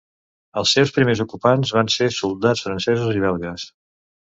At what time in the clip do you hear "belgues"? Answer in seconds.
3.29-3.71